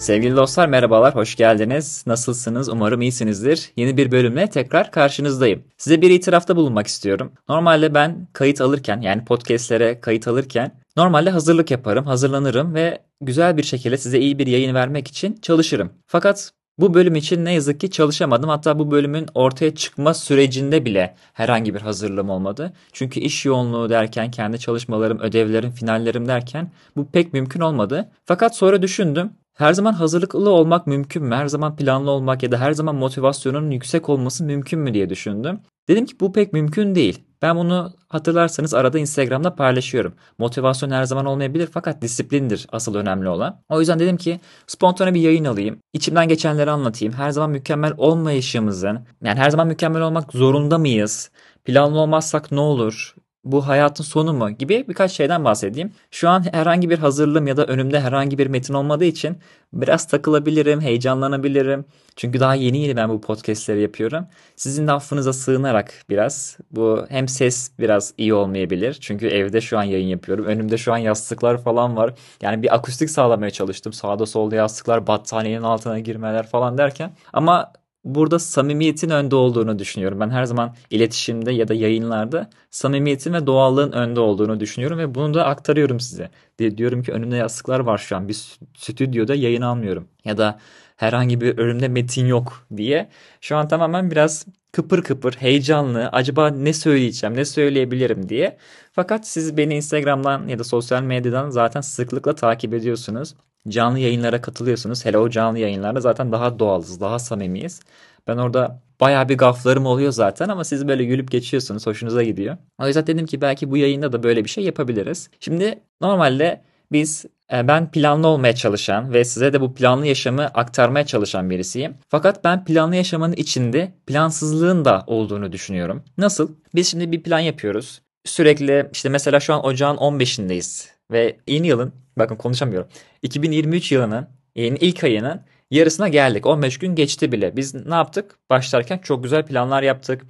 Sevgili 0.00 0.36
dostlar 0.36 0.68
merhabalar, 0.68 1.14
hoş 1.14 1.36
geldiniz. 1.36 2.04
Nasılsınız? 2.06 2.68
Umarım 2.68 3.02
iyisinizdir. 3.02 3.72
Yeni 3.76 3.96
bir 3.96 4.10
bölümle 4.10 4.46
tekrar 4.46 4.90
karşınızdayım. 4.90 5.64
Size 5.78 6.02
bir 6.02 6.10
itirafta 6.10 6.56
bulunmak 6.56 6.86
istiyorum. 6.86 7.32
Normalde 7.48 7.94
ben 7.94 8.28
kayıt 8.32 8.60
alırken 8.60 9.00
yani 9.00 9.24
podcastlere 9.24 10.00
kayıt 10.00 10.28
alırken 10.28 10.72
normalde 10.96 11.30
hazırlık 11.30 11.70
yaparım, 11.70 12.06
hazırlanırım 12.06 12.74
ve 12.74 13.02
güzel 13.20 13.56
bir 13.56 13.62
şekilde 13.62 13.96
size 13.96 14.18
iyi 14.18 14.38
bir 14.38 14.46
yayın 14.46 14.74
vermek 14.74 15.08
için 15.08 15.38
çalışırım. 15.42 15.92
Fakat 16.06 16.52
bu 16.78 16.94
bölüm 16.94 17.16
için 17.16 17.44
ne 17.44 17.54
yazık 17.54 17.80
ki 17.80 17.90
çalışamadım. 17.90 18.50
Hatta 18.50 18.78
bu 18.78 18.90
bölümün 18.90 19.26
ortaya 19.34 19.74
çıkma 19.74 20.14
sürecinde 20.14 20.84
bile 20.84 21.14
herhangi 21.32 21.74
bir 21.74 21.80
hazırlığım 21.80 22.30
olmadı. 22.30 22.72
Çünkü 22.92 23.20
iş 23.20 23.46
yoğunluğu 23.46 23.90
derken, 23.90 24.30
kendi 24.30 24.58
çalışmalarım, 24.58 25.18
ödevlerim, 25.18 25.70
finallerim 25.70 26.28
derken 26.28 26.70
bu 26.96 27.10
pek 27.10 27.32
mümkün 27.32 27.60
olmadı. 27.60 28.10
Fakat 28.24 28.56
sonra 28.56 28.82
düşündüm. 28.82 29.30
Her 29.54 29.72
zaman 29.72 29.92
hazırlıklı 29.92 30.50
olmak 30.50 30.86
mümkün 30.86 31.24
mü? 31.24 31.34
Her 31.34 31.46
zaman 31.46 31.76
planlı 31.76 32.10
olmak 32.10 32.42
ya 32.42 32.52
da 32.52 32.58
her 32.58 32.72
zaman 32.72 32.94
motivasyonun 32.94 33.70
yüksek 33.70 34.08
olması 34.08 34.44
mümkün 34.44 34.80
mü 34.80 34.94
diye 34.94 35.10
düşündüm. 35.10 35.60
Dedim 35.88 36.06
ki 36.06 36.14
bu 36.20 36.32
pek 36.32 36.52
mümkün 36.52 36.94
değil. 36.94 37.24
Ben 37.42 37.56
bunu 37.56 37.92
hatırlarsanız 38.08 38.74
arada 38.74 38.98
Instagram'da 38.98 39.54
paylaşıyorum. 39.54 40.14
Motivasyon 40.38 40.90
her 40.90 41.04
zaman 41.04 41.26
olmayabilir 41.26 41.68
fakat 41.72 42.02
disiplindir 42.02 42.66
asıl 42.72 42.94
önemli 42.94 43.28
olan. 43.28 43.62
O 43.68 43.80
yüzden 43.80 43.98
dedim 43.98 44.16
ki 44.16 44.40
spontane 44.66 45.14
bir 45.14 45.20
yayın 45.20 45.44
alayım. 45.44 45.78
İçimden 45.92 46.28
geçenleri 46.28 46.70
anlatayım. 46.70 47.14
Her 47.14 47.30
zaman 47.30 47.50
mükemmel 47.50 47.92
olmayışımızın, 47.96 49.06
yani 49.24 49.38
her 49.38 49.50
zaman 49.50 49.66
mükemmel 49.66 50.02
olmak 50.02 50.32
zorunda 50.32 50.78
mıyız? 50.78 51.30
Planlı 51.64 51.98
olmazsak 51.98 52.52
ne 52.52 52.60
olur? 52.60 53.14
Bu 53.44 53.68
hayatın 53.68 54.04
sonu 54.04 54.32
mu 54.32 54.50
gibi 54.50 54.84
birkaç 54.88 55.12
şeyden 55.12 55.44
bahsedeyim. 55.44 55.92
Şu 56.10 56.28
an 56.28 56.44
herhangi 56.52 56.90
bir 56.90 56.98
hazırlığım 56.98 57.46
ya 57.46 57.56
da 57.56 57.66
önümde 57.66 58.00
herhangi 58.00 58.38
bir 58.38 58.46
metin 58.46 58.74
olmadığı 58.74 59.04
için 59.04 59.38
biraz 59.72 60.08
takılabilirim, 60.08 60.80
heyecanlanabilirim. 60.80 61.84
Çünkü 62.16 62.40
daha 62.40 62.54
yeni 62.54 62.78
yeni 62.78 62.96
ben 62.96 63.08
bu 63.08 63.20
podcastleri 63.20 63.82
yapıyorum. 63.82 64.26
Sizin 64.56 64.86
de 64.86 64.92
affınıza 64.92 65.32
sığınarak 65.32 65.94
biraz 66.08 66.58
bu 66.70 67.06
hem 67.08 67.28
ses 67.28 67.70
biraz 67.78 68.14
iyi 68.18 68.34
olmayabilir. 68.34 68.98
Çünkü 69.00 69.26
evde 69.26 69.60
şu 69.60 69.78
an 69.78 69.82
yayın 69.82 70.08
yapıyorum. 70.08 70.44
Önümde 70.44 70.78
şu 70.78 70.92
an 70.92 70.98
yastıklar 70.98 71.62
falan 71.62 71.96
var. 71.96 72.14
Yani 72.42 72.62
bir 72.62 72.74
akustik 72.74 73.10
sağlamaya 73.10 73.50
çalıştım. 73.50 73.92
Sağda 73.92 74.26
solda 74.26 74.56
yastıklar, 74.56 75.06
battaniyenin 75.06 75.62
altına 75.62 75.98
girmeler 75.98 76.46
falan 76.46 76.78
derken. 76.78 77.12
Ama 77.32 77.72
burada 78.04 78.38
samimiyetin 78.38 79.10
önde 79.10 79.36
olduğunu 79.36 79.78
düşünüyorum. 79.78 80.20
Ben 80.20 80.30
her 80.30 80.44
zaman 80.44 80.74
iletişimde 80.90 81.52
ya 81.52 81.68
da 81.68 81.74
yayınlarda 81.74 82.50
samimiyetin 82.70 83.32
ve 83.32 83.46
doğallığın 83.46 83.92
önde 83.92 84.20
olduğunu 84.20 84.60
düşünüyorum 84.60 84.98
ve 84.98 85.14
bunu 85.14 85.34
da 85.34 85.46
aktarıyorum 85.46 86.00
size. 86.00 86.30
Diyorum 86.76 87.02
ki 87.02 87.12
önümde 87.12 87.36
yastıklar 87.36 87.80
var 87.80 87.98
şu 87.98 88.16
an. 88.16 88.28
Bir 88.28 88.58
stüdyoda 88.76 89.34
yayın 89.34 89.62
almıyorum. 89.62 90.08
Ya 90.24 90.38
da 90.38 90.58
herhangi 90.96 91.40
bir 91.40 91.58
önümde 91.58 91.88
metin 91.88 92.26
yok 92.26 92.66
diye. 92.76 93.08
Şu 93.40 93.56
an 93.56 93.68
tamamen 93.68 94.10
biraz 94.10 94.46
kıpır 94.72 95.02
kıpır, 95.02 95.32
heyecanlı, 95.32 96.08
acaba 96.08 96.48
ne 96.50 96.72
söyleyeceğim, 96.72 97.36
ne 97.36 97.44
söyleyebilirim 97.44 98.28
diye. 98.28 98.56
Fakat 98.92 99.26
siz 99.28 99.56
beni 99.56 99.74
Instagram'dan 99.76 100.48
ya 100.48 100.58
da 100.58 100.64
sosyal 100.64 101.02
medyadan 101.02 101.50
zaten 101.50 101.80
sıklıkla 101.80 102.34
takip 102.34 102.74
ediyorsunuz 102.74 103.34
canlı 103.68 103.98
yayınlara 103.98 104.40
katılıyorsunuz. 104.40 105.04
Hele 105.04 105.18
o 105.18 105.30
canlı 105.30 105.58
yayınlarda 105.58 106.00
zaten 106.00 106.32
daha 106.32 106.58
doğalız, 106.58 107.00
daha 107.00 107.18
samimiyiz. 107.18 107.80
Ben 108.26 108.36
orada 108.36 108.82
bayağı 109.00 109.28
bir 109.28 109.38
gaflarım 109.38 109.86
oluyor 109.86 110.12
zaten 110.12 110.48
ama 110.48 110.64
siz 110.64 110.88
böyle 110.88 111.04
gülüp 111.04 111.30
geçiyorsunuz. 111.30 111.86
Hoşunuza 111.86 112.22
gidiyor. 112.22 112.56
O 112.82 112.86
yüzden 112.86 113.06
dedim 113.06 113.26
ki 113.26 113.40
belki 113.40 113.70
bu 113.70 113.76
yayında 113.76 114.12
da 114.12 114.22
böyle 114.22 114.44
bir 114.44 114.50
şey 114.50 114.64
yapabiliriz. 114.64 115.30
Şimdi 115.40 115.80
normalde 116.00 116.62
biz 116.92 117.24
e, 117.52 117.68
ben 117.68 117.90
planlı 117.90 118.26
olmaya 118.26 118.54
çalışan 118.54 119.12
ve 119.12 119.24
size 119.24 119.52
de 119.52 119.60
bu 119.60 119.74
planlı 119.74 120.06
yaşamı 120.06 120.42
aktarmaya 120.42 121.06
çalışan 121.06 121.50
birisiyim. 121.50 121.94
Fakat 122.08 122.44
ben 122.44 122.64
planlı 122.64 122.96
yaşamın 122.96 123.32
içinde 123.32 123.92
plansızlığın 124.06 124.84
da 124.84 125.04
olduğunu 125.06 125.52
düşünüyorum. 125.52 126.02
Nasıl? 126.18 126.54
Biz 126.74 126.88
şimdi 126.90 127.12
bir 127.12 127.22
plan 127.22 127.38
yapıyoruz. 127.38 128.02
Sürekli 128.24 128.88
işte 128.92 129.08
mesela 129.08 129.40
şu 129.40 129.54
an 129.54 129.64
ocağın 129.64 129.96
15'indeyiz 129.96 130.88
ve 131.10 131.36
yeni 131.46 131.66
yılın 131.66 131.92
bakın 132.16 132.36
konuşamıyorum. 132.36 132.88
2023 133.22 133.92
yılının 133.92 134.28
yani 134.54 134.78
ilk 134.80 135.04
ayının 135.04 135.40
yarısına 135.70 136.08
geldik. 136.08 136.46
15 136.46 136.78
gün 136.78 136.94
geçti 136.94 137.32
bile. 137.32 137.56
Biz 137.56 137.74
ne 137.86 137.94
yaptık? 137.94 138.38
Başlarken 138.50 138.98
çok 138.98 139.22
güzel 139.22 139.46
planlar 139.46 139.82
yaptık. 139.82 140.22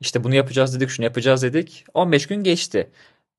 İşte 0.00 0.24
bunu 0.24 0.34
yapacağız 0.34 0.76
dedik, 0.76 0.90
şunu 0.90 1.04
yapacağız 1.04 1.42
dedik. 1.42 1.84
15 1.94 2.26
gün 2.26 2.42
geçti. 2.42 2.90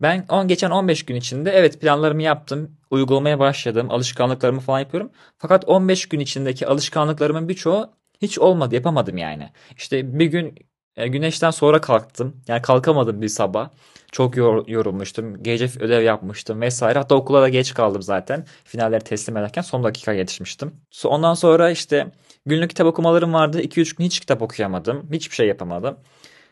Ben 0.02 0.26
on 0.30 0.48
geçen 0.48 0.72
15 0.72 1.06
gün 1.06 1.16
içinde 1.16 1.52
evet 1.52 1.82
planlarımı 1.82 2.24
yaptım, 2.24 2.78
uygulamaya 2.92 3.40
başladım, 3.40 3.92
alışkanlıklarımı 3.92 4.60
falan 4.60 4.80
yapıyorum. 4.80 5.12
Fakat 5.38 5.66
15 5.68 6.06
gün 6.06 6.20
içindeki 6.20 6.68
alışkanlıklarımın 6.68 7.50
birçoğu 7.50 7.90
hiç 8.22 8.40
olmadı, 8.40 8.76
yapamadım 8.76 9.18
yani. 9.18 9.50
İşte 9.78 10.20
bir 10.20 10.26
gün 10.26 10.56
e, 10.98 11.08
güneşten 11.08 11.52
sonra 11.52 11.82
kalktım. 11.82 12.42
Yani 12.48 12.62
kalkamadım 12.62 13.22
bir 13.22 13.28
sabah. 13.28 13.70
Çok 14.12 14.38
yor, 14.38 14.68
yorulmuştum. 14.68 15.44
Gece 15.44 15.70
ödev 15.80 16.02
yapmıştım 16.04 16.62
vesaire. 16.62 17.00
Hatta 17.00 17.16
okula 17.16 17.42
da 17.42 17.50
geç 17.50 17.74
kaldım 17.74 18.02
zaten. 18.02 18.46
Finalleri 18.64 19.04
teslim 19.04 19.38
ederken 19.38 19.62
son 19.62 19.84
dakika 19.84 20.14
yetişmiştim. 20.14 20.72
Ondan 21.06 21.34
sonra 21.34 21.72
işte 21.72 22.08
günlük 22.46 22.70
kitap 22.70 22.88
okumalarım 22.88 23.34
vardı. 23.34 23.62
2-3 23.62 23.98
gün 23.98 24.06
hiç 24.06 24.20
kitap 24.20 24.42
okuyamadım. 24.42 25.08
Hiçbir 25.12 25.36
şey 25.36 25.48
yapamadım. 25.48 25.98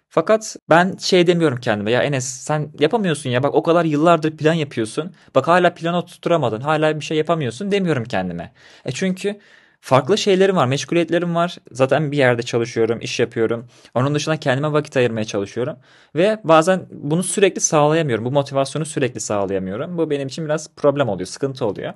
Fakat 0.10 0.56
ben 0.70 0.98
şey 0.98 1.28
demiyorum 1.28 1.60
kendime 1.60 1.92
ya 1.92 2.04
Enes 2.04 2.26
sen 2.26 2.72
yapamıyorsun 2.80 3.30
ya 3.30 3.44
bak 3.44 3.56
o 3.56 3.64
kadar 3.64 3.86
yıllardır 3.86 4.38
plan 4.38 4.54
yapıyorsun. 4.54 5.14
Bak 5.36 5.48
hala 5.48 5.74
planı 5.74 6.06
tutturamadın 6.06 6.62
hala 6.62 7.00
bir 7.00 7.06
şey 7.06 7.18
yapamıyorsun 7.18 7.72
demiyorum 7.72 8.04
kendime. 8.04 8.54
E 8.86 8.92
çünkü 8.92 9.40
farklı 9.84 10.18
şeylerim 10.18 10.56
var, 10.56 10.68
meşguliyetlerim 10.68 11.36
var. 11.36 11.58
Zaten 11.72 12.12
bir 12.12 12.18
yerde 12.18 12.44
çalışıyorum, 12.44 13.00
iş 13.02 13.20
yapıyorum. 13.20 13.68
Onun 13.96 14.16
dışında 14.16 14.38
kendime 14.38 14.72
vakit 14.74 14.98
ayırmaya 14.98 15.26
çalışıyorum. 15.26 15.78
Ve 16.16 16.40
bazen 16.44 16.88
bunu 16.92 17.24
sürekli 17.24 17.62
sağlayamıyorum. 17.62 18.26
Bu 18.26 18.32
motivasyonu 18.32 18.86
sürekli 18.86 19.20
sağlayamıyorum. 19.20 19.98
Bu 19.98 20.10
benim 20.10 20.28
için 20.28 20.46
biraz 20.46 20.76
problem 20.76 21.10
oluyor, 21.10 21.28
sıkıntı 21.28 21.66
oluyor. 21.66 21.94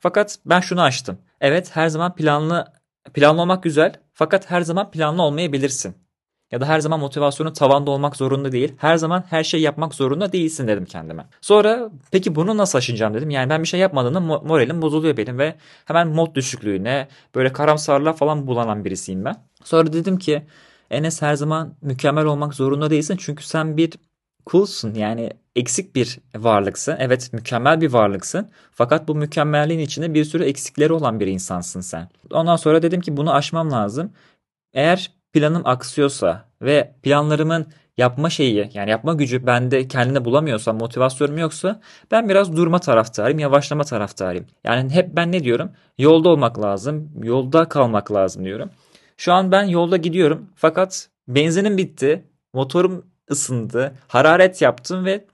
Fakat 0.00 0.38
ben 0.46 0.60
şunu 0.60 0.82
açtım. 0.82 1.18
Evet 1.40 1.70
her 1.76 1.88
zaman 1.88 2.14
planlı 2.14 2.72
planlı 3.14 3.42
olmak 3.42 3.62
güzel. 3.62 3.92
Fakat 4.14 4.50
her 4.50 4.60
zaman 4.60 4.90
planlı 4.90 5.22
olmayabilirsin. 5.22 5.94
Ya 6.50 6.60
da 6.60 6.68
her 6.68 6.80
zaman 6.80 7.00
motivasyonun 7.00 7.52
tavanda 7.52 7.90
olmak 7.90 8.16
zorunda 8.16 8.52
değil. 8.52 8.74
Her 8.76 8.96
zaman 8.96 9.24
her 9.30 9.44
şey 9.44 9.60
yapmak 9.60 9.94
zorunda 9.94 10.32
değilsin 10.32 10.68
dedim 10.68 10.84
kendime. 10.84 11.26
Sonra 11.40 11.90
peki 12.10 12.34
bunu 12.34 12.56
nasıl 12.56 12.78
aşacağım 12.78 13.14
dedim. 13.14 13.30
Yani 13.30 13.50
ben 13.50 13.62
bir 13.62 13.68
şey 13.68 13.80
yapmadığımda 13.80 14.20
moralim 14.20 14.82
bozuluyor 14.82 15.16
benim 15.16 15.38
ve 15.38 15.54
hemen 15.84 16.08
mod 16.08 16.34
düşüklüğüne 16.34 17.08
böyle 17.34 17.52
karamsarlığa 17.52 18.12
falan 18.12 18.46
bulanan 18.46 18.84
birisiyim 18.84 19.24
ben. 19.24 19.36
Sonra 19.64 19.92
dedim 19.92 20.18
ki 20.18 20.42
Enes 20.90 21.22
her 21.22 21.34
zaman 21.34 21.74
mükemmel 21.82 22.24
olmak 22.24 22.54
zorunda 22.54 22.90
değilsin. 22.90 23.16
Çünkü 23.20 23.44
sen 23.44 23.76
bir 23.76 23.92
kulsun 24.46 24.94
yani 24.94 25.30
eksik 25.56 25.94
bir 25.94 26.18
varlıksın. 26.36 26.96
Evet 26.98 27.32
mükemmel 27.32 27.80
bir 27.80 27.92
varlıksın. 27.92 28.48
Fakat 28.72 29.08
bu 29.08 29.14
mükemmelliğin 29.14 29.80
içinde 29.80 30.14
bir 30.14 30.24
sürü 30.24 30.44
eksikleri 30.44 30.92
olan 30.92 31.20
bir 31.20 31.26
insansın 31.26 31.80
sen. 31.80 32.08
Ondan 32.30 32.56
sonra 32.56 32.82
dedim 32.82 33.00
ki 33.00 33.16
bunu 33.16 33.34
aşmam 33.34 33.70
lazım. 33.72 34.12
Eğer 34.74 35.10
planım 35.32 35.62
aksıyorsa 35.66 36.44
ve 36.62 36.94
planlarımın 37.02 37.66
yapma 37.96 38.30
şeyi 38.30 38.70
yani 38.74 38.90
yapma 38.90 39.14
gücü 39.14 39.46
bende 39.46 39.88
kendine 39.88 40.24
bulamıyorsam 40.24 40.78
motivasyonum 40.78 41.38
yoksa 41.38 41.80
ben 42.10 42.28
biraz 42.28 42.56
durma 42.56 42.78
taraftarıyım 42.78 43.38
yavaşlama 43.38 43.84
taraftarıyım. 43.84 44.46
Yani 44.64 44.90
hep 44.90 45.16
ben 45.16 45.32
ne 45.32 45.44
diyorum 45.44 45.70
yolda 45.98 46.28
olmak 46.28 46.60
lazım 46.60 47.10
yolda 47.22 47.68
kalmak 47.68 48.12
lazım 48.12 48.44
diyorum. 48.44 48.70
Şu 49.16 49.32
an 49.32 49.52
ben 49.52 49.64
yolda 49.64 49.96
gidiyorum 49.96 50.46
fakat 50.56 51.08
benzinim 51.28 51.76
bitti 51.76 52.24
motorum 52.52 53.06
ısındı 53.30 53.94
hararet 54.08 54.62
yaptım 54.62 55.04
ve 55.04 55.24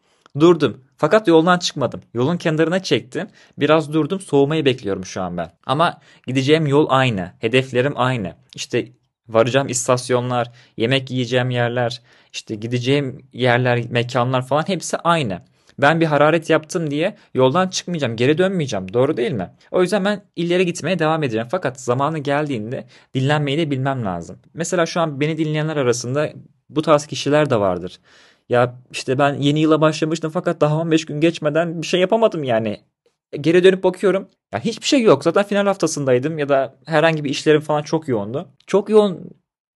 durdum. 0.41 0.81
Fakat 0.97 1.29
yoldan 1.29 1.59
çıkmadım. 1.59 2.01
Yolun 2.15 2.37
kenarına 2.37 2.83
çektim. 2.83 3.29
Biraz 3.59 3.93
durdum. 3.93 4.21
Soğumayı 4.21 4.65
bekliyorum 4.65 5.05
şu 5.05 5.23
an 5.23 5.37
ben. 5.37 5.51
Ama 5.67 6.01
gideceğim 6.27 6.67
yol 6.67 6.87
aynı. 6.89 7.33
Hedeflerim 7.39 7.93
aynı. 7.97 8.35
İşte 8.55 8.89
varacağım 9.29 9.69
istasyonlar, 9.69 10.51
yemek 10.77 11.11
yiyeceğim 11.11 11.51
yerler, 11.51 12.03
işte 12.33 12.55
gideceğim 12.55 13.21
yerler, 13.33 13.85
mekanlar 13.91 14.47
falan 14.47 14.69
hepsi 14.69 14.97
aynı. 14.97 15.43
Ben 15.79 16.01
bir 16.01 16.07
hararet 16.07 16.51
yaptım 16.51 16.91
diye 16.91 17.17
yoldan 17.35 17.69
çıkmayacağım, 17.69 18.17
geri 18.17 18.39
dönmeyeceğim. 18.39 18.93
Doğru 18.93 19.17
değil 19.17 19.33
mi? 19.33 19.51
O 19.71 19.83
yüzden 19.83 20.05
ben 20.05 20.23
ileri 20.37 20.67
gitmeye 20.67 20.99
devam 20.99 21.23
edeceğim. 21.23 21.49
Fakat 21.51 21.81
zamanı 21.81 22.19
geldiğinde 22.19 22.87
dinlenmeyi 23.15 23.59
de 23.59 23.71
bilmem 23.71 24.05
lazım. 24.05 24.39
Mesela 24.55 24.87
şu 24.87 25.01
an 25.01 25.21
beni 25.21 25.39
dinleyenler 25.39 25.77
arasında 25.77 26.33
bu 26.71 26.83
tarz 26.83 27.07
kişiler 27.07 27.51
de 27.51 27.61
vardır. 27.61 28.01
Ya 28.49 28.75
işte 28.93 29.19
ben 29.19 29.35
yeni 29.35 29.61
yıla 29.61 29.81
başlamıştım 29.81 30.31
fakat 30.31 30.61
daha 30.61 30.77
15 30.77 31.05
gün 31.05 31.21
geçmeden 31.21 31.83
bir 31.83 31.87
şey 31.87 32.01
yapamadım 32.01 32.45
yani. 32.45 32.81
Geri 33.41 33.65
dönüp 33.65 33.85
bakıyorum. 33.85 34.29
Ya 34.53 34.61
hiçbir 34.61 34.87
şey 34.87 35.03
yok. 35.03 35.25
Zaten 35.25 35.45
final 35.45 35.67
haftasındaydım 35.67 36.39
ya 36.39 36.49
da 36.49 36.79
herhangi 36.87 37.25
bir 37.25 37.31
işlerim 37.31 37.61
falan 37.61 37.83
çok 37.83 38.09
yoğundu. 38.09 38.49
Çok 38.67 38.89
yoğun 38.91 39.31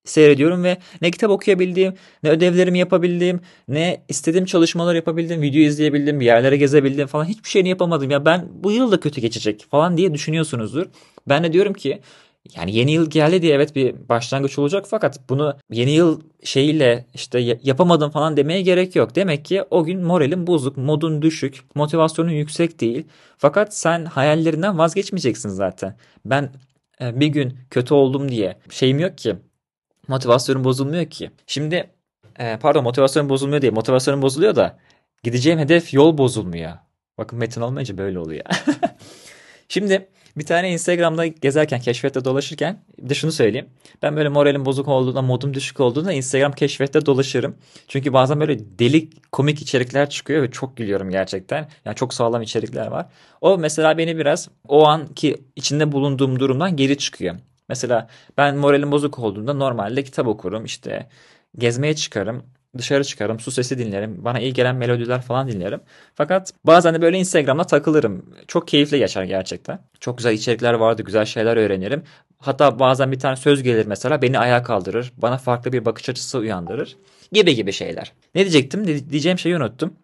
seyrediyorum 0.05 0.65
ve 0.65 0.79
ne 1.03 1.11
kitap 1.11 1.31
okuyabildiğim, 1.31 1.95
ne 2.23 2.31
ödevlerimi 2.31 2.79
yapabildiğim, 2.79 3.41
ne 3.69 4.05
istediğim 4.09 4.45
çalışmalar 4.47 4.95
yapabildim, 4.95 5.43
video 5.43 5.61
izleyebildim, 5.61 6.21
bir 6.21 6.25
yerlere 6.25 6.57
gezebildim 6.57 7.07
falan 7.07 7.25
hiçbir 7.25 7.49
şeyini 7.49 7.69
yapamadım. 7.69 8.11
Ya 8.11 8.25
ben 8.25 8.49
bu 8.51 8.73
yıl 8.73 8.93
da 8.93 9.01
kötü 9.01 9.21
geçecek 9.21 9.67
falan 9.71 9.97
diye 9.97 10.15
düşünüyorsunuzdur. 10.15 10.87
Ben 11.29 11.45
de 11.45 11.53
diyorum 11.53 11.73
ki 11.75 12.01
yani 12.57 12.77
yeni 12.77 12.93
yıl 12.93 13.11
geldi 13.11 13.43
diye 13.43 13.55
evet 13.55 13.77
bir 13.77 14.09
başlangıç 14.09 14.59
olacak 14.59 14.87
fakat 14.89 15.29
bunu 15.29 15.57
yeni 15.71 15.91
yıl 15.91 16.21
şeyiyle 16.45 17.07
işte 17.15 17.59
yapamadım 17.63 18.11
falan 18.11 18.37
demeye 18.37 18.63
gerek 18.63 18.97
yok. 18.97 19.15
Demek 19.15 19.45
ki 19.45 19.63
o 19.71 19.85
gün 19.85 20.03
moralin 20.03 20.47
bozuk, 20.47 20.77
modun 20.77 21.23
düşük, 21.23 21.61
motivasyonun 21.75 22.31
yüksek 22.31 22.81
değil. 22.81 23.07
Fakat 23.39 23.77
sen 23.77 24.05
hayallerinden 24.05 24.79
vazgeçmeyeceksin 24.79 25.49
zaten. 25.49 25.97
Ben 26.25 26.53
e, 27.01 27.21
bir 27.21 27.27
gün 27.27 27.59
kötü 27.71 27.95
oldum 27.95 28.29
diye 28.29 28.59
şeyim 28.71 28.99
yok 28.99 29.19
ki. 29.19 29.37
Motivasyonum 30.09 30.65
bozulmuyor 30.65 31.07
ki. 31.07 31.31
Şimdi 31.47 31.91
e, 32.39 32.57
pardon 32.57 32.85
motivasyonum 32.85 33.29
bozulmuyor 33.29 33.63
diye 33.63 33.71
motivasyonum 33.73 34.23
bozuluyor 34.23 34.57
da 34.57 34.79
gideceğim 35.23 35.59
hedef 35.59 35.95
yol 35.95 36.19
bozulmuyor. 36.19 36.73
Bakın 37.19 37.39
metin 37.39 37.61
olmayınca 37.61 37.99
böyle 37.99 38.19
oluyor. 38.19 38.45
Şimdi 39.69 40.09
bir 40.41 40.47
tane 40.47 40.73
Instagram'da 40.73 41.27
gezerken, 41.27 41.81
keşfette 41.81 42.25
dolaşırken 42.25 42.83
de 42.99 43.15
şunu 43.15 43.33
söyleyeyim. 43.33 43.69
Ben 44.03 44.17
böyle 44.17 44.29
moralim 44.29 44.65
bozuk 44.65 44.89
olduğunda, 44.89 45.23
modum 45.23 45.55
düşük 45.55 45.81
olduğunda 45.81 46.13
Instagram 46.13 46.53
keşfette 46.53 47.07
dolaşırım. 47.07 47.57
Çünkü 47.89 48.13
bazen 48.13 48.41
böyle 48.41 48.59
delik 48.79 49.33
komik 49.33 49.63
içerikler 49.63 50.11
çıkıyor 50.11 50.43
ve 50.43 50.51
çok 50.51 50.77
gülüyorum 50.77 51.11
gerçekten. 51.11 51.69
Yani 51.85 51.97
çok 51.97 52.15
sağlam 52.15 52.43
içerikler 52.43 52.87
var. 52.87 53.07
O 53.41 53.59
mesela 53.59 53.99
beni 53.99 54.19
biraz 54.19 54.49
o 54.69 54.87
anki 54.87 55.37
içinde 55.57 55.93
bulunduğum 55.93 56.41
durumdan 56.41 56.77
geri 56.77 56.99
çıkıyor. 56.99 57.37
Mesela 57.69 58.09
ben 58.39 58.57
moralim 58.57 58.93
bozuk 58.93 59.19
olduğunda 59.19 59.55
normalde 59.55 60.05
kitap 60.05 60.27
okurum, 60.27 60.65
işte 60.65 61.09
gezmeye 61.59 61.95
çıkarım 61.95 62.43
dışarı 62.79 63.05
çıkarım, 63.05 63.41
su 63.41 63.51
sesi 63.51 63.79
dinlerim. 63.79 64.25
Bana 64.25 64.41
iyi 64.41 64.53
gelen 64.53 64.77
melodiler 64.77 65.23
falan 65.23 65.49
dinlerim. 65.49 65.81
Fakat 66.15 66.53
bazen 66.65 66.95
de 66.95 67.03
böyle 67.03 67.19
Instagram'da 67.19 67.65
takılırım. 67.65 68.27
Çok 68.49 68.69
keyifli 68.69 68.99
geçer 68.99 69.25
gerçekten. 69.25 69.81
Çok 70.01 70.19
güzel 70.19 70.33
içerikler 70.33 70.75
vardı, 70.75 71.03
güzel 71.03 71.25
şeyler 71.25 71.57
öğrenirim. 71.57 72.03
Hatta 72.39 72.79
bazen 72.79 73.13
bir 73.13 73.19
tane 73.19 73.37
söz 73.37 73.63
gelir 73.63 73.87
mesela 73.87 74.23
beni 74.23 74.39
ayağa 74.39 74.63
kaldırır. 74.63 75.13
Bana 75.17 75.39
farklı 75.39 75.73
bir 75.73 75.85
bakış 75.85 76.09
açısı 76.09 76.39
uyandırır. 76.39 76.97
Gibi 77.33 77.55
gibi 77.55 77.73
şeyler. 77.73 78.13
Ne 78.35 78.41
diyecektim? 78.41 78.87
Diyeceğim 79.11 79.39
şeyi 79.39 79.57
unuttum. 79.57 79.95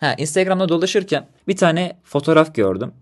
Ha, 0.00 0.14
Instagram'da 0.18 0.68
dolaşırken 0.68 1.28
bir 1.48 1.56
tane 1.56 1.96
fotoğraf 2.04 2.54
gördüm. 2.54 2.92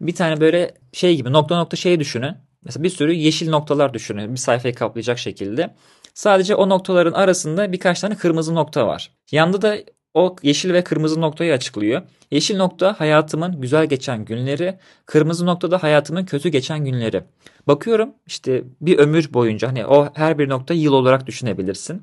Bir 0.00 0.14
tane 0.14 0.40
böyle 0.40 0.74
şey 0.92 1.16
gibi 1.16 1.32
nokta 1.32 1.58
nokta 1.58 1.76
şey 1.76 2.00
düşünün. 2.00 2.34
Mesela 2.64 2.84
bir 2.84 2.90
sürü 2.90 3.12
yeşil 3.12 3.48
noktalar 3.50 3.94
düşünün. 3.94 4.32
Bir 4.32 4.38
sayfayı 4.38 4.74
kaplayacak 4.74 5.18
şekilde. 5.18 5.74
Sadece 6.18 6.54
o 6.54 6.68
noktaların 6.68 7.12
arasında 7.12 7.72
birkaç 7.72 8.00
tane 8.00 8.16
kırmızı 8.16 8.54
nokta 8.54 8.86
var. 8.86 9.10
Yanda 9.32 9.62
da 9.62 9.76
o 10.14 10.36
yeşil 10.42 10.72
ve 10.72 10.84
kırmızı 10.84 11.20
noktayı 11.20 11.52
açıklıyor. 11.52 12.02
Yeşil 12.30 12.56
nokta 12.56 13.00
hayatımın 13.00 13.60
güzel 13.60 13.86
geçen 13.86 14.24
günleri, 14.24 14.78
kırmızı 15.06 15.46
nokta 15.46 15.70
da 15.70 15.82
hayatımın 15.82 16.24
kötü 16.24 16.48
geçen 16.48 16.84
günleri. 16.84 17.22
Bakıyorum 17.66 18.10
işte 18.26 18.64
bir 18.80 18.98
ömür 18.98 19.32
boyunca 19.32 19.68
hani 19.68 19.86
o 19.86 20.08
her 20.14 20.38
bir 20.38 20.48
nokta 20.48 20.74
yıl 20.74 20.92
olarak 20.92 21.26
düşünebilirsin. 21.26 22.02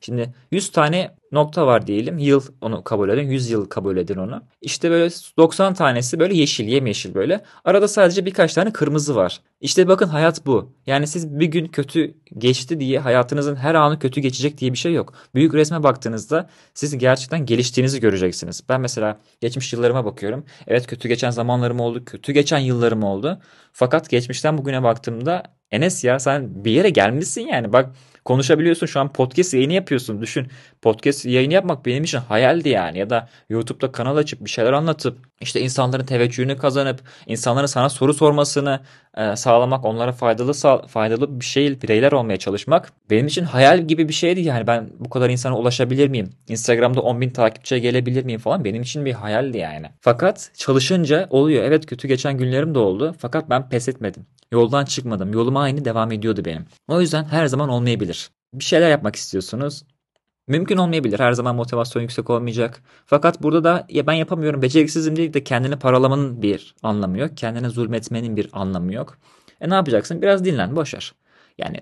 Şimdi 0.00 0.34
100 0.50 0.72
tane 0.72 1.14
nokta 1.34 1.66
var 1.66 1.86
diyelim. 1.86 2.18
Yıl 2.18 2.42
onu 2.60 2.84
kabul 2.84 3.08
edin. 3.08 3.30
100 3.30 3.50
yıl 3.50 3.66
kabul 3.66 3.96
edin 3.96 4.16
onu. 4.16 4.42
İşte 4.60 4.90
böyle 4.90 5.10
90 5.38 5.74
tanesi 5.74 6.20
böyle 6.20 6.34
yeşil, 6.34 6.68
yemyeşil 6.68 7.14
böyle. 7.14 7.44
Arada 7.64 7.88
sadece 7.88 8.26
birkaç 8.26 8.54
tane 8.54 8.72
kırmızı 8.72 9.16
var. 9.16 9.40
İşte 9.60 9.88
bakın 9.88 10.08
hayat 10.08 10.46
bu. 10.46 10.72
Yani 10.86 11.06
siz 11.06 11.40
bir 11.40 11.46
gün 11.46 11.66
kötü 11.66 12.14
geçti 12.38 12.80
diye 12.80 12.98
hayatınızın 12.98 13.56
her 13.56 13.74
anı 13.74 13.98
kötü 13.98 14.20
geçecek 14.20 14.58
diye 14.58 14.72
bir 14.72 14.78
şey 14.78 14.92
yok. 14.92 15.14
Büyük 15.34 15.54
resme 15.54 15.82
baktığınızda 15.82 16.48
siz 16.74 16.98
gerçekten 16.98 17.46
geliştiğinizi 17.46 18.00
göreceksiniz. 18.00 18.62
Ben 18.68 18.80
mesela 18.80 19.20
geçmiş 19.40 19.72
yıllarıma 19.72 20.04
bakıyorum. 20.04 20.44
Evet 20.66 20.86
kötü 20.86 21.08
geçen 21.08 21.30
zamanlarım 21.30 21.80
oldu, 21.80 22.04
kötü 22.04 22.32
geçen 22.32 22.58
yıllarım 22.58 23.02
oldu. 23.02 23.40
Fakat 23.72 24.10
geçmişten 24.10 24.58
bugüne 24.58 24.82
baktığımda 24.82 25.42
Enes 25.70 26.04
ya 26.04 26.18
sen 26.18 26.64
bir 26.64 26.70
yere 26.70 26.90
gelmişsin 26.90 27.46
yani. 27.46 27.72
Bak 27.72 27.90
konuşabiliyorsun 28.24 28.86
şu 28.86 29.00
an 29.00 29.12
podcast 29.12 29.54
yayını 29.54 29.72
yapıyorsun. 29.72 30.22
Düşün 30.22 30.46
podcast 30.82 31.23
yayını 31.24 31.52
yapmak 31.52 31.86
benim 31.86 32.04
için 32.04 32.18
hayaldi 32.18 32.68
yani. 32.68 32.98
Ya 32.98 33.10
da 33.10 33.28
YouTube'da 33.48 33.92
kanal 33.92 34.16
açıp 34.16 34.44
bir 34.44 34.50
şeyler 34.50 34.72
anlatıp 34.72 35.18
işte 35.40 35.60
insanların 35.60 36.06
teveccühünü 36.06 36.56
kazanıp 36.56 37.00
insanların 37.26 37.66
sana 37.66 37.88
soru 37.88 38.14
sormasını 38.14 38.80
e, 39.16 39.36
sağlamak, 39.36 39.84
onlara 39.84 40.12
faydalı 40.12 40.52
faydalı 40.86 41.40
bir 41.40 41.44
şey 41.44 41.82
bireyler 41.82 42.12
olmaya 42.12 42.36
çalışmak 42.36 42.92
benim 43.10 43.26
için 43.26 43.44
hayal 43.44 43.80
gibi 43.80 44.08
bir 44.08 44.14
şeydi 44.14 44.40
yani. 44.40 44.66
Ben 44.66 44.90
bu 44.98 45.10
kadar 45.10 45.30
insana 45.30 45.58
ulaşabilir 45.58 46.08
miyim? 46.08 46.30
Instagram'da 46.48 47.00
10 47.00 47.20
bin 47.20 47.30
takipçiye 47.30 47.80
gelebilir 47.80 48.24
miyim 48.24 48.40
falan 48.40 48.64
benim 48.64 48.82
için 48.82 49.04
bir 49.04 49.12
hayaldi 49.12 49.58
yani. 49.58 49.86
Fakat 50.00 50.50
çalışınca 50.56 51.26
oluyor. 51.30 51.64
Evet 51.64 51.86
kötü 51.86 52.08
geçen 52.08 52.38
günlerim 52.38 52.74
de 52.74 52.78
oldu. 52.78 53.14
Fakat 53.18 53.50
ben 53.50 53.68
pes 53.68 53.88
etmedim. 53.88 54.26
Yoldan 54.52 54.84
çıkmadım. 54.84 55.32
Yoluma 55.32 55.62
aynı 55.62 55.84
devam 55.84 56.12
ediyordu 56.12 56.44
benim. 56.44 56.66
O 56.88 57.00
yüzden 57.00 57.24
her 57.24 57.46
zaman 57.46 57.68
olmayabilir. 57.68 58.30
Bir 58.54 58.64
şeyler 58.64 58.90
yapmak 58.90 59.16
istiyorsunuz. 59.16 59.82
Mümkün 60.48 60.76
olmayabilir. 60.76 61.20
Her 61.20 61.32
zaman 61.32 61.56
motivasyon 61.56 62.02
yüksek 62.02 62.30
olmayacak. 62.30 62.82
Fakat 63.06 63.42
burada 63.42 63.64
da 63.64 63.86
ya 63.88 64.06
ben 64.06 64.12
yapamıyorum, 64.12 64.62
beceriksizim 64.62 65.16
değil 65.16 65.32
de 65.32 65.44
kendini 65.44 65.76
paralamanın 65.76 66.42
bir 66.42 66.74
anlamı 66.82 67.18
yok. 67.18 67.36
Kendine 67.36 67.68
zulmetmenin 67.68 68.36
bir 68.36 68.48
anlamı 68.52 68.94
yok. 68.94 69.18
E 69.60 69.70
ne 69.70 69.74
yapacaksın? 69.74 70.22
Biraz 70.22 70.44
dinlen, 70.44 70.76
boşver. 70.76 71.14
Yani 71.58 71.80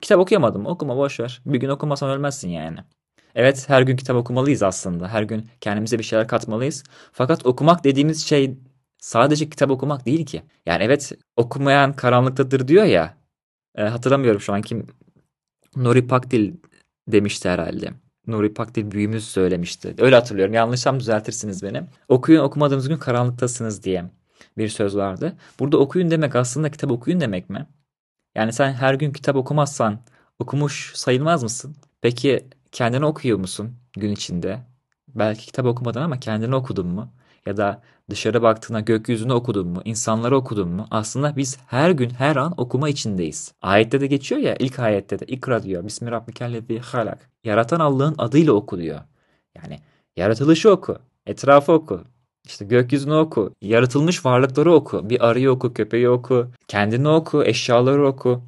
kitap 0.00 0.18
okuyamadım, 0.18 0.66
okuma 0.66 0.96
boşver. 0.96 1.42
Bir 1.46 1.60
gün 1.60 1.68
okumasan 1.68 2.10
ölmezsin 2.10 2.48
yani. 2.48 2.78
Evet 3.34 3.68
her 3.68 3.82
gün 3.82 3.96
kitap 3.96 4.16
okumalıyız 4.16 4.62
aslında. 4.62 5.08
Her 5.08 5.22
gün 5.22 5.46
kendimize 5.60 5.98
bir 5.98 6.04
şeyler 6.04 6.28
katmalıyız. 6.28 6.84
Fakat 7.12 7.46
okumak 7.46 7.84
dediğimiz 7.84 8.26
şey 8.26 8.58
sadece 8.98 9.50
kitap 9.50 9.70
okumak 9.70 10.06
değil 10.06 10.26
ki. 10.26 10.42
Yani 10.66 10.84
evet 10.84 11.12
okumayan 11.36 11.92
karanlıktadır 11.92 12.68
diyor 12.68 12.84
ya. 12.84 13.16
E, 13.76 13.82
hatırlamıyorum 13.82 14.40
şu 14.40 14.52
an 14.52 14.62
kim 14.62 14.86
Nuri 15.76 16.06
Pakdil 16.06 16.52
demişti 17.12 17.48
herhalde. 17.48 17.90
Nuri 18.26 18.54
Pakdil 18.54 18.90
büyüğümüz 18.90 19.28
söylemişti. 19.28 19.94
Öyle 19.98 20.14
hatırlıyorum. 20.16 20.54
Yanlışsam 20.54 21.00
düzeltirsiniz 21.00 21.62
beni. 21.62 21.82
Okuyun 22.08 22.40
okumadığınız 22.40 22.88
gün 22.88 22.96
karanlıktasınız 22.96 23.82
diye 23.82 24.04
bir 24.58 24.68
söz 24.68 24.96
vardı. 24.96 25.36
Burada 25.60 25.78
okuyun 25.78 26.10
demek 26.10 26.36
aslında 26.36 26.70
kitap 26.70 26.90
okuyun 26.90 27.20
demek 27.20 27.50
mi? 27.50 27.66
Yani 28.34 28.52
sen 28.52 28.72
her 28.72 28.94
gün 28.94 29.12
kitap 29.12 29.36
okumazsan 29.36 29.98
okumuş 30.38 30.92
sayılmaz 30.94 31.42
mısın? 31.42 31.76
Peki 32.00 32.46
kendini 32.72 33.06
okuyor 33.06 33.38
musun 33.38 33.76
gün 33.92 34.10
içinde? 34.12 34.58
Belki 35.08 35.46
kitap 35.46 35.66
okumadın 35.66 36.00
ama 36.00 36.20
kendini 36.20 36.54
okudun 36.54 36.86
mu? 36.86 37.12
Ya 37.46 37.56
da 37.56 37.82
Dışarı 38.10 38.42
baktığında 38.42 38.80
gökyüzünü 38.80 39.32
okudun 39.32 39.68
mu, 39.68 39.82
insanları 39.84 40.36
okudun 40.36 40.68
mu? 40.68 40.86
Aslında 40.90 41.36
biz 41.36 41.58
her 41.66 41.90
gün 41.90 42.10
her 42.10 42.36
an 42.36 42.54
okuma 42.56 42.88
içindeyiz. 42.88 43.54
Ayette 43.62 44.00
de 44.00 44.06
geçiyor 44.06 44.40
ya 44.40 44.56
ilk 44.58 44.78
ayette 44.78 45.18
de 45.18 45.24
ikra 45.26 45.62
diyor. 45.62 45.86
Bismi 45.86 46.10
rabbikellezi 46.10 46.78
halak. 46.78 47.30
Yaratan 47.44 47.80
Allah'ın 47.80 48.14
adıyla 48.18 48.52
oku 48.52 48.78
diyor. 48.78 49.00
Yani 49.56 49.80
yaratılışı 50.16 50.70
oku, 50.70 50.98
etrafı 51.26 51.72
oku, 51.72 52.00
işte 52.46 52.64
gökyüzünü 52.64 53.14
oku, 53.14 53.54
yaratılmış 53.62 54.26
varlıkları 54.26 54.72
oku, 54.72 55.10
bir 55.10 55.28
arıyı 55.28 55.50
oku, 55.50 55.74
köpeği 55.74 56.08
oku, 56.08 56.50
kendini 56.68 57.08
oku, 57.08 57.44
eşyaları 57.44 58.06
oku. 58.06 58.42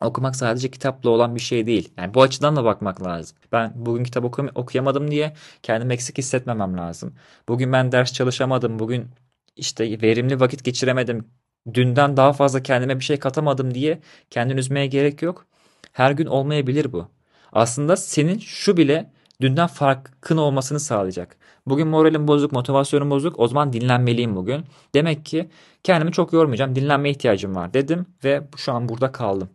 Okumak 0.00 0.36
sadece 0.36 0.70
kitapla 0.70 1.10
olan 1.10 1.34
bir 1.34 1.40
şey 1.40 1.66
değil. 1.66 1.92
Yani 1.96 2.14
bu 2.14 2.22
açıdan 2.22 2.56
da 2.56 2.64
bakmak 2.64 3.02
lazım. 3.02 3.38
Ben 3.52 3.72
bugün 3.76 4.04
kitap 4.04 4.24
okuyam 4.24 4.50
okuyamadım 4.54 5.10
diye 5.10 5.34
kendimi 5.62 5.94
eksik 5.94 6.18
hissetmemem 6.18 6.76
lazım. 6.78 7.14
Bugün 7.48 7.72
ben 7.72 7.92
ders 7.92 8.12
çalışamadım. 8.12 8.78
Bugün 8.78 9.08
işte 9.56 10.02
verimli 10.02 10.40
vakit 10.40 10.64
geçiremedim. 10.64 11.28
Dünden 11.74 12.16
daha 12.16 12.32
fazla 12.32 12.62
kendime 12.62 12.98
bir 12.98 13.04
şey 13.04 13.18
katamadım 13.18 13.74
diye 13.74 14.00
kendini 14.30 14.60
üzmeye 14.60 14.86
gerek 14.86 15.22
yok. 15.22 15.46
Her 15.92 16.10
gün 16.10 16.26
olmayabilir 16.26 16.92
bu. 16.92 17.08
Aslında 17.52 17.96
senin 17.96 18.38
şu 18.38 18.76
bile 18.76 19.12
dünden 19.40 19.66
farkın 19.66 20.36
olmasını 20.36 20.80
sağlayacak. 20.80 21.36
Bugün 21.66 21.88
moralim 21.88 22.28
bozuk, 22.28 22.52
motivasyonum 22.52 23.10
bozuk. 23.10 23.38
O 23.38 23.48
zaman 23.48 23.72
dinlenmeliyim 23.72 24.36
bugün. 24.36 24.64
Demek 24.94 25.24
ki 25.26 25.50
kendimi 25.84 26.12
çok 26.12 26.32
yormayacağım. 26.32 26.74
Dinlenme 26.74 27.10
ihtiyacım 27.10 27.54
var 27.54 27.74
dedim 27.74 28.06
ve 28.24 28.42
şu 28.56 28.72
an 28.72 28.88
burada 28.88 29.12
kaldım. 29.12 29.50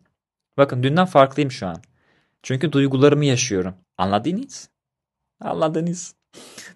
Bakın 0.58 0.84
dünden 0.84 1.06
farklıyım 1.06 1.52
şu 1.52 1.68
an. 1.68 1.78
Çünkü 2.44 2.72
duygularımı 2.72 3.26
yaşıyorum. 3.26 3.76
Anladınız? 3.98 4.70
Anladınız. 5.40 6.16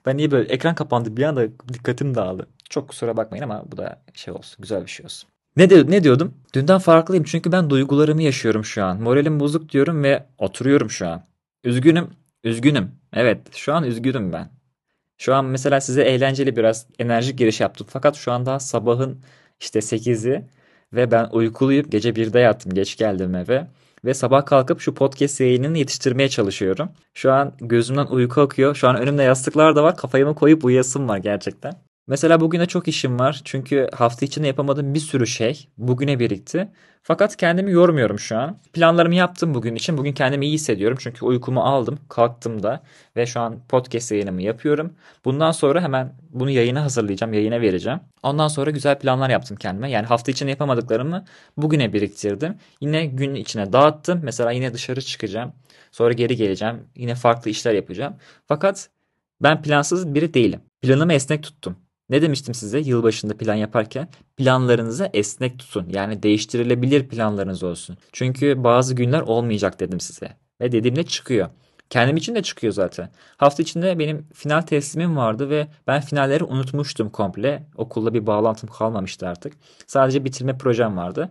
Ben 0.06 0.18
niye 0.18 0.32
böyle 0.32 0.50
ekran 0.50 0.76
kapandı 0.76 1.18
bir 1.18 1.24
anda 1.24 1.48
dikkatim 1.74 2.16
dağıldı. 2.16 2.48
Çok 2.70 2.88
kusura 2.88 3.18
bakmayın 3.18 3.44
ama 3.44 3.64
bu 3.72 3.78
da 3.78 4.02
şey 4.14 4.34
olsun 4.34 4.62
güzel 4.62 4.82
bir 4.82 4.90
şey 4.92 5.06
olsun. 5.06 5.30
Ne, 5.58 5.70
de, 5.70 5.92
ne 5.92 6.04
diyordum? 6.04 6.34
Dünden 6.54 6.80
farklıyım 6.80 7.24
çünkü 7.24 7.52
ben 7.52 7.70
duygularımı 7.70 8.24
yaşıyorum 8.24 8.66
şu 8.66 8.84
an. 8.84 9.02
Moralim 9.02 9.40
bozuk 9.40 9.72
diyorum 9.72 10.04
ve 10.04 10.26
oturuyorum 10.38 10.90
şu 10.90 11.08
an. 11.08 11.24
Üzgünüm. 11.64 12.10
Üzgünüm. 12.44 12.92
Evet 13.14 13.56
şu 13.56 13.74
an 13.74 13.84
üzgünüm 13.84 14.34
ben. 14.34 14.50
Şu 15.18 15.36
an 15.36 15.46
mesela 15.46 15.82
size 15.82 16.04
eğlenceli 16.04 16.56
biraz 16.56 16.88
enerjik 17.00 17.38
giriş 17.38 17.62
yaptım. 17.62 17.88
Fakat 17.90 18.16
şu 18.16 18.32
an 18.32 18.46
daha 18.46 18.60
sabahın 18.60 19.22
işte 19.60 19.80
8'i 19.80 20.46
ve 20.94 21.12
ben 21.12 21.30
uykuluyum. 21.32 21.90
Gece 21.90 22.10
1'de 22.10 22.40
yattım. 22.40 22.74
Geç 22.74 22.98
geldim 22.98 23.36
eve. 23.36 23.68
Ve 24.06 24.14
sabah 24.14 24.46
kalkıp 24.46 24.82
şu 24.82 24.94
podcast 24.94 25.40
yayınını 25.40 25.78
yetiştirmeye 25.78 26.30
çalışıyorum. 26.30 26.90
Şu 27.14 27.32
an 27.32 27.54
gözümden 27.60 28.06
uyku 28.06 28.42
akıyor. 28.42 28.76
Şu 28.76 28.88
an 28.88 28.96
önümde 28.96 29.24
yastıklar 29.24 29.76
da 29.76 29.84
var. 29.84 29.98
Kafayı 29.98 30.26
koyup 30.26 30.66
uyuyasım 30.66 31.08
var 31.10 31.18
gerçekten. 31.18 31.89
Mesela 32.10 32.42
bugüne 32.42 32.66
çok 32.66 32.88
işim 32.88 33.20
var. 33.20 33.42
Çünkü 33.46 33.88
hafta 33.94 34.26
içinde 34.26 34.48
yapamadığım 34.48 34.94
bir 34.94 35.00
sürü 35.00 35.28
şey 35.28 35.68
bugüne 35.78 36.20
birikti. 36.20 36.72
Fakat 37.04 37.38
kendimi 37.38 37.72
yormuyorum 37.72 38.20
şu 38.20 38.38
an. 38.38 38.60
Planlarımı 38.74 39.16
yaptım 39.16 39.54
bugün 39.54 39.76
için. 39.76 39.98
Bugün 39.98 40.14
kendimi 40.14 40.46
iyi 40.46 40.54
hissediyorum. 40.54 40.98
Çünkü 41.02 41.26
uykumu 41.26 41.62
aldım. 41.62 42.00
Kalktım 42.10 42.64
da. 42.64 42.84
Ve 43.16 43.26
şu 43.26 43.40
an 43.40 43.60
podcast 43.68 44.12
yayınımı 44.12 44.42
yapıyorum. 44.42 44.94
Bundan 45.26 45.52
sonra 45.52 45.82
hemen 45.82 46.16
bunu 46.30 46.50
yayına 46.50 46.84
hazırlayacağım. 46.84 47.34
Yayına 47.34 47.62
vereceğim. 47.62 48.00
Ondan 48.24 48.48
sonra 48.48 48.72
güzel 48.72 49.00
planlar 49.00 49.30
yaptım 49.30 49.58
kendime. 49.58 49.92
Yani 49.92 50.06
hafta 50.06 50.32
içinde 50.32 50.50
yapamadıklarımı 50.50 51.26
bugüne 51.58 51.94
biriktirdim. 51.94 52.56
Yine 52.82 53.06
gün 53.06 53.36
içine 53.36 53.74
dağıttım. 53.74 54.20
Mesela 54.24 54.52
yine 54.52 54.74
dışarı 54.74 55.02
çıkacağım. 55.02 55.54
Sonra 55.92 56.14
geri 56.14 56.36
geleceğim. 56.36 56.84
Yine 56.96 57.16
farklı 57.16 57.52
işler 57.52 57.74
yapacağım. 57.74 58.16
Fakat 58.48 58.90
ben 59.42 59.62
plansız 59.62 60.16
biri 60.16 60.34
değilim. 60.34 60.62
Planımı 60.82 61.14
esnek 61.14 61.44
tuttum. 61.44 61.89
Ne 62.10 62.22
demiştim 62.22 62.54
size 62.54 62.80
yılbaşında 62.80 63.38
plan 63.38 63.56
yaparken? 63.56 64.08
Planlarınızı 64.38 65.10
esnek 65.14 65.60
tutun. 65.60 65.86
Yani 65.90 66.24
değiştirilebilir 66.24 67.08
planlarınız 67.08 67.64
olsun. 67.64 67.98
Çünkü 68.12 68.64
bazı 68.64 68.96
günler 68.96 69.22
olmayacak 69.22 69.80
dedim 69.80 70.00
size. 70.00 70.30
Ve 70.62 70.72
dediğimde 70.72 71.04
çıkıyor. 71.04 71.50
Kendim 71.90 72.18
için 72.18 72.36
de 72.36 72.44
çıkıyor 72.44 72.74
zaten. 72.74 73.10
Hafta 73.38 73.64
içinde 73.64 74.00
benim 74.00 74.28
final 74.34 74.62
teslimim 74.62 75.18
vardı 75.18 75.50
ve 75.50 75.68
ben 75.88 76.02
finalleri 76.02 76.44
unutmuştum 76.44 77.10
komple. 77.10 77.68
Okulda 77.78 78.14
bir 78.14 78.28
bağlantım 78.28 78.70
kalmamıştı 78.70 79.28
artık. 79.28 79.54
Sadece 79.88 80.26
bitirme 80.26 80.58
projem 80.58 80.98
vardı. 80.98 81.30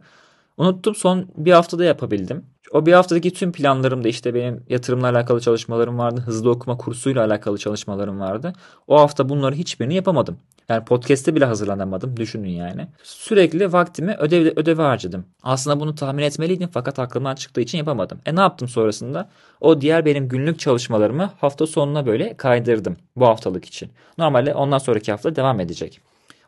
Unuttum 0.57 0.95
son 0.95 1.29
bir 1.37 1.53
haftada 1.53 1.85
yapabildim. 1.85 2.45
O 2.73 2.87
bir 2.87 2.93
haftadaki 2.93 3.33
tüm 3.33 3.53
planlarımda 3.53 4.09
işte 4.09 4.35
benim 4.35 4.65
yatırımla 4.69 5.09
alakalı 5.09 5.41
çalışmalarım 5.41 5.99
vardı. 5.99 6.21
Hızlı 6.21 6.51
okuma 6.51 6.77
kursuyla 6.77 7.25
alakalı 7.25 7.59
çalışmalarım 7.59 8.21
vardı. 8.21 8.53
O 8.87 9.01
hafta 9.01 9.29
bunları 9.29 9.55
hiçbirini 9.55 9.95
yapamadım. 9.95 10.39
Yani 10.69 10.85
podcast'te 10.85 11.35
bile 11.35 11.45
hazırlanamadım. 11.45 12.17
Düşünün 12.17 12.49
yani. 12.49 12.87
Sürekli 13.03 13.73
vaktimi 13.73 14.15
ödev, 14.19 14.47
ödeve 14.57 14.83
harcadım. 14.83 15.27
Aslında 15.43 15.81
bunu 15.81 15.95
tahmin 15.95 16.23
etmeliydim 16.23 16.69
fakat 16.73 16.99
aklımdan 16.99 17.35
çıktığı 17.35 17.61
için 17.61 17.79
yapamadım. 17.79 18.21
E 18.27 18.37
ne 18.37 18.41
yaptım 18.41 18.69
sonrasında? 18.69 19.31
O 19.61 19.81
diğer 19.81 20.05
benim 20.05 20.29
günlük 20.29 20.59
çalışmalarımı 20.59 21.31
hafta 21.41 21.67
sonuna 21.67 22.07
böyle 22.07 22.37
kaydırdım 22.37 22.97
bu 23.17 23.27
haftalık 23.27 23.65
için. 23.65 23.91
Normalde 24.19 24.55
ondan 24.55 24.79
sonraki 24.79 25.13
hafta 25.13 25.37
devam 25.37 25.61
edecek. 25.61 26.01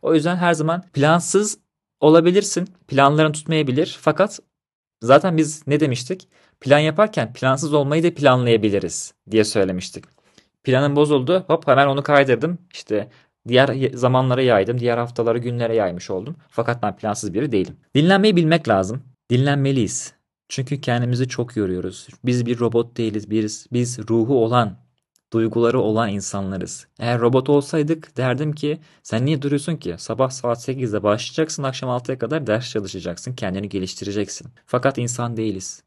O 0.02 0.14
yüzden 0.14 0.36
her 0.36 0.54
zaman 0.54 0.82
plansız 0.92 1.58
olabilirsin. 2.00 2.68
Planların 2.88 3.32
tutmayabilir. 3.32 3.98
Fakat 4.00 4.40
zaten 5.02 5.36
biz 5.36 5.66
ne 5.66 5.80
demiştik? 5.80 6.28
Plan 6.60 6.78
yaparken 6.78 7.32
plansız 7.32 7.74
olmayı 7.74 8.02
da 8.02 8.14
planlayabiliriz 8.14 9.14
diye 9.30 9.44
söylemiştik. 9.44 10.04
Planım 10.64 10.96
bozuldu. 10.96 11.44
Hop 11.46 11.66
hemen 11.68 11.86
onu 11.86 12.02
kaydırdım. 12.02 12.58
İşte 12.72 13.08
diğer 13.48 13.90
zamanlara 13.94 14.42
yaydım. 14.42 14.80
Diğer 14.80 14.98
haftaları 14.98 15.38
günlere 15.38 15.74
yaymış 15.74 16.10
oldum. 16.10 16.36
Fakat 16.48 16.82
ben 16.82 16.96
plansız 16.96 17.34
biri 17.34 17.52
değilim. 17.52 17.76
Dinlenmeyi 17.94 18.36
bilmek 18.36 18.68
lazım. 18.68 19.02
Dinlenmeliyiz. 19.30 20.14
Çünkü 20.48 20.80
kendimizi 20.80 21.28
çok 21.28 21.56
yoruyoruz. 21.56 22.08
Biz 22.24 22.46
bir 22.46 22.60
robot 22.60 22.96
değiliz. 22.96 23.30
Biz, 23.30 23.66
biz 23.72 23.98
ruhu 23.98 24.44
olan, 24.44 24.76
duyguları 25.32 25.80
olan 25.80 26.08
insanlarız. 26.08 26.86
Eğer 26.98 27.20
robot 27.20 27.48
olsaydık 27.48 28.16
derdim 28.16 28.52
ki 28.52 28.80
sen 29.02 29.26
niye 29.26 29.42
duruyorsun 29.42 29.76
ki? 29.76 29.94
Sabah 29.98 30.30
saat 30.30 30.68
8'de 30.68 31.02
başlayacaksın 31.02 31.62
akşam 31.62 31.90
6'ya 31.90 32.18
kadar 32.18 32.46
ders 32.46 32.70
çalışacaksın. 32.70 33.34
Kendini 33.34 33.68
geliştireceksin. 33.68 34.48
Fakat 34.66 34.98
insan 34.98 35.36
değiliz. 35.36 35.82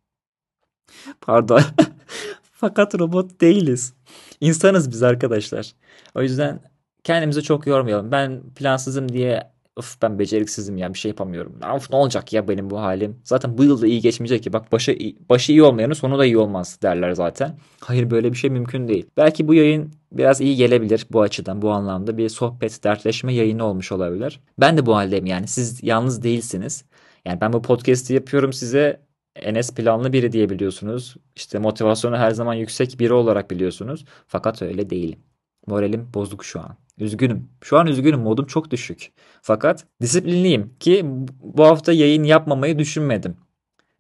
Pardon. 1.22 1.62
Fakat 2.52 3.00
robot 3.00 3.42
değiliz. 3.42 3.94
İnsanız 4.42 4.92
biz 4.92 5.04
arkadaşlar. 5.04 5.74
O 6.16 6.22
yüzden 6.22 6.60
kendimizi 7.04 7.44
çok 7.44 7.68
yormayalım. 7.68 8.12
Ben 8.12 8.42
plansızım 8.56 9.12
diye 9.12 9.54
Of 9.76 10.02
ben 10.02 10.20
beceriksizim 10.20 10.78
ya 10.78 10.94
bir 10.94 11.00
şey 11.00 11.10
yapamıyorum. 11.10 11.56
Of 11.76 11.90
ne 11.92 11.96
olacak 11.96 12.34
ya 12.34 12.48
benim 12.48 12.70
bu 12.70 12.82
halim. 12.82 13.22
Zaten 13.24 13.58
bu 13.58 13.64
yıl 13.64 13.82
da 13.82 13.88
iyi 13.88 14.02
geçmeyecek 14.02 14.44
ki. 14.44 14.54
Bak 14.54 14.72
başı, 14.72 14.98
başı 15.30 15.52
iyi 15.52 15.64
olmayanın 15.64 15.94
sonu 15.94 16.20
da 16.20 16.26
iyi 16.26 16.38
olmaz 16.38 16.80
derler 16.84 17.12
zaten. 17.12 17.58
Hayır 17.80 18.12
böyle 18.12 18.32
bir 18.32 18.38
şey 18.38 18.50
mümkün 18.50 18.88
değil. 18.88 19.06
Belki 19.18 19.48
bu 19.48 19.54
yayın 19.54 19.94
biraz 20.12 20.42
iyi 20.42 20.56
gelebilir 20.56 21.08
bu 21.12 21.22
açıdan 21.22 21.62
bu 21.62 21.72
anlamda. 21.72 22.18
Bir 22.18 22.30
sohbet 22.30 22.84
dertleşme 22.84 23.34
yayını 23.34 23.66
olmuş 23.66 23.92
olabilir. 23.92 24.40
Ben 24.60 24.78
de 24.78 24.86
bu 24.86 24.96
haldeyim 24.96 25.26
yani 25.26 25.48
siz 25.48 25.84
yalnız 25.84 26.24
değilsiniz. 26.24 26.86
Yani 27.26 27.42
ben 27.42 27.54
bu 27.54 27.62
podcast'i 27.62 28.14
yapıyorum 28.14 28.54
size 28.54 29.02
Enes 29.36 29.74
planlı 29.76 30.14
biri 30.14 30.32
diye 30.32 30.50
biliyorsunuz. 30.50 31.16
İşte 31.36 31.60
motivasyonu 31.60 32.18
her 32.18 32.32
zaman 32.32 32.54
yüksek 32.54 33.00
biri 33.00 33.14
olarak 33.14 33.52
biliyorsunuz. 33.52 34.06
Fakat 34.28 34.62
öyle 34.62 34.90
değilim. 34.90 35.20
Moralim 35.68 36.10
bozuk 36.14 36.46
şu 36.46 36.60
an. 36.60 36.83
Üzgünüm. 36.98 37.50
Şu 37.62 37.78
an 37.78 37.88
üzgünüm. 37.88 38.20
Modum 38.20 38.46
çok 38.46 38.72
düşük. 38.72 39.12
Fakat 39.42 39.86
disiplinliyim 40.02 40.74
ki 40.80 41.06
bu 41.42 41.64
hafta 41.64 41.92
yayın 41.92 42.24
yapmamayı 42.24 42.80
düşünmedim. 42.80 43.38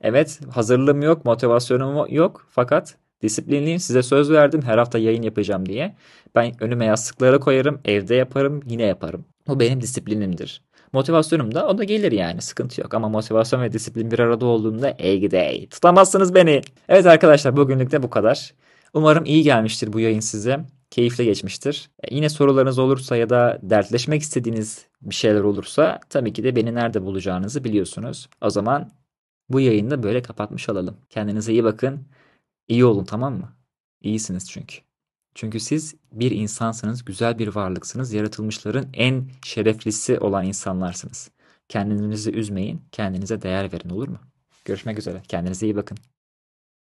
Evet 0.01 0.39
hazırlığım 0.51 1.01
yok, 1.01 1.25
motivasyonum 1.25 2.05
yok 2.09 2.47
fakat 2.49 2.95
disiplinliyim. 3.21 3.79
Size 3.79 4.03
söz 4.03 4.31
verdim 4.31 4.61
her 4.61 4.77
hafta 4.77 4.97
yayın 4.97 5.21
yapacağım 5.21 5.65
diye. 5.65 5.95
Ben 6.35 6.63
önüme 6.63 6.85
yastıklara 6.85 7.39
koyarım, 7.39 7.81
evde 7.85 8.15
yaparım, 8.15 8.61
yine 8.67 8.83
yaparım. 8.83 9.25
Bu 9.47 9.59
benim 9.59 9.81
disiplinimdir. 9.81 10.61
Motivasyonum 10.93 11.55
da 11.55 11.67
o 11.67 11.77
da 11.77 11.83
gelir 11.83 12.11
yani 12.11 12.41
sıkıntı 12.41 12.81
yok. 12.81 12.93
Ama 12.93 13.09
motivasyon 13.09 13.61
ve 13.61 13.71
disiplin 13.71 14.11
bir 14.11 14.19
arada 14.19 14.45
olduğunda 14.45 14.89
ey 14.89 15.19
gidey 15.19 15.67
tutamazsınız 15.69 16.35
beni. 16.35 16.61
Evet 16.89 17.05
arkadaşlar 17.05 17.57
bugünlük 17.57 17.91
de 17.91 18.03
bu 18.03 18.09
kadar. 18.09 18.53
Umarım 18.93 19.25
iyi 19.25 19.43
gelmiştir 19.43 19.93
bu 19.93 19.99
yayın 19.99 20.19
size 20.19 20.59
keyifle 20.93 21.25
geçmiştir. 21.25 21.89
E, 22.03 22.15
yine 22.15 22.29
sorularınız 22.29 22.79
olursa 22.79 23.15
ya 23.15 23.29
da 23.29 23.59
dertleşmek 23.63 24.21
istediğiniz 24.21 24.85
bir 25.01 25.15
şeyler 25.15 25.41
olursa 25.41 25.99
tabii 26.09 26.33
ki 26.33 26.43
de 26.43 26.55
beni 26.55 26.75
nerede 26.75 27.03
bulacağınızı 27.03 27.63
biliyorsunuz. 27.63 28.29
O 28.41 28.49
zaman 28.49 28.91
bu 29.49 29.59
yayını 29.59 30.03
böyle 30.03 30.21
kapatmış 30.21 30.69
olalım. 30.69 30.97
Kendinize 31.09 31.51
iyi 31.51 31.63
bakın. 31.63 32.07
İyi 32.67 32.85
olun 32.85 33.03
tamam 33.03 33.33
mı? 33.33 33.53
İyisiniz 34.01 34.49
çünkü. 34.49 34.77
Çünkü 35.35 35.59
siz 35.59 35.95
bir 36.11 36.31
insansınız, 36.31 37.05
güzel 37.05 37.39
bir 37.39 37.47
varlıksınız. 37.47 38.13
Yaratılmışların 38.13 38.85
en 38.93 39.29
şereflisi 39.45 40.19
olan 40.19 40.45
insanlarsınız. 40.45 41.31
Kendinizi 41.69 42.31
üzmeyin, 42.31 42.81
kendinize 42.91 43.41
değer 43.41 43.73
verin 43.73 43.89
olur 43.89 44.07
mu? 44.07 44.19
Görüşmek 44.65 44.99
üzere. 44.99 45.21
Kendinize 45.27 45.65
iyi 45.65 45.75
bakın. 45.75 45.97